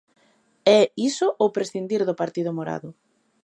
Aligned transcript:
É 0.79 0.81
iso 1.09 1.27
ou 1.41 1.49
prescindir 1.55 2.01
do 2.05 2.17
partido 2.21 2.51
morado. 2.57 2.89